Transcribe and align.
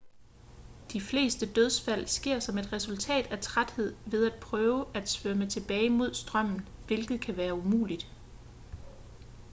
de 0.93 0.99
fleste 1.01 1.45
dødsfald 1.53 2.07
sker 2.07 2.39
som 2.39 2.57
et 2.57 2.73
resultat 2.73 3.27
af 3.31 3.39
træthed 3.39 3.95
ved 4.05 4.31
at 4.31 4.39
prøve 4.39 4.85
at 4.95 5.09
svømme 5.09 5.47
tilbage 5.49 5.89
mod 5.89 6.13
strømmen 6.13 6.67
hvilket 6.87 7.21
kan 7.21 7.37
være 7.37 7.53
umuligt 7.53 8.09